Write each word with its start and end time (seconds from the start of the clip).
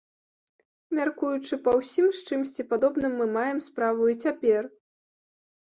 Мяркуючы 0.99 1.59
па 1.67 1.75
ўсім, 1.79 2.07
з 2.19 2.23
чымсьці 2.29 2.65
падобным 2.71 3.11
мы 3.21 3.29
маем 3.39 3.59
справу 3.67 4.11
і 4.15 4.21
цяпер. 4.25 4.63